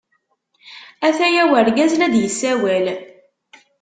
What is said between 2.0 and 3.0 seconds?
d-yessawal.